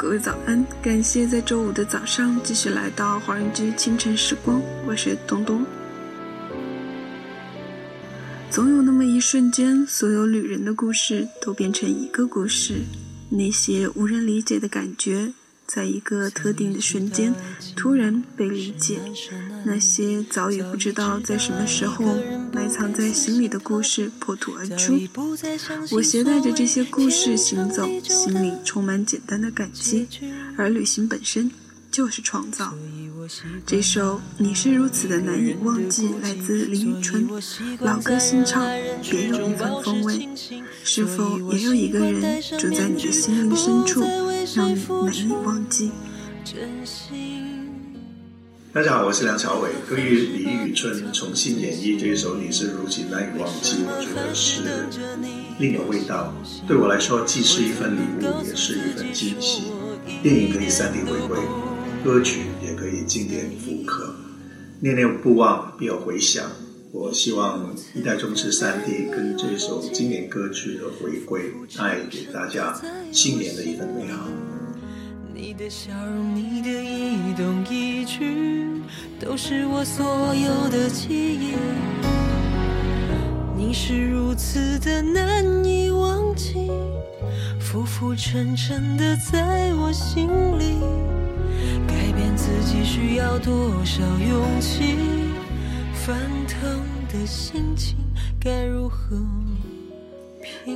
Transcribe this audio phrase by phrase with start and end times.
[0.00, 0.66] 各位早安！
[0.80, 5.62] 感谢在周五的早上继续来到华人居清晨时光，我是东东。
[8.50, 12.76] 总有那么一瞬间，所有旅人的故事都变成一个故事，
[13.28, 15.34] 那些无人理解的感觉。
[15.72, 17.32] 在一个特定的瞬间，
[17.76, 18.98] 突然被理解。
[19.64, 22.16] 那些早已不知道在什么时候
[22.52, 24.98] 埋藏在心里的故事破土而出。
[25.92, 30.08] 我携带着这些故事行走，心里充满简单的感激。
[30.56, 31.48] 而旅行本身
[31.90, 32.72] 就是创造。
[33.66, 37.28] 这首《你是如此的难以忘记》来自李宇春，
[37.80, 38.64] 老歌新唱，
[39.02, 40.28] 别有一番风味。
[40.84, 44.00] 是否也有一个人住在你的心灵深处？
[44.56, 45.90] 让你难以忘记。
[48.72, 49.70] 大家好，我是梁朝伟。
[49.88, 54.62] 对于李宇春重新演绎这一首《你是如此难以忘记》，我觉得是
[55.58, 56.32] 另有味道。
[56.66, 59.64] 对我来说，既是一份礼物，也是一份惊喜。
[60.22, 61.38] 电影可以三 D 回归，
[62.02, 64.14] 歌曲也可以经典复刻。
[64.80, 66.44] 念念不忘，必有回响。
[66.92, 72.74] 我希望一代宗师三 D 跟这首经典歌曲的回归，带给大家
[73.12, 74.26] 新年的一份美好。
[75.34, 78.82] 你的笑容，你的一动一举，
[79.20, 81.54] 都是我所有的记忆。
[83.56, 86.70] 你是如此的难以忘记，
[87.60, 90.26] 浮浮沉沉的在我心
[90.58, 90.74] 里。
[92.50, 94.96] 自己需要多少勇气？
[95.94, 97.96] 翻腾的心情
[98.40, 99.16] 该如何？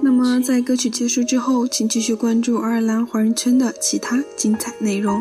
[0.00, 5.20] 那么，在歌曲结束之后，请继续关注爱尔兰华人圈的其他精彩内容。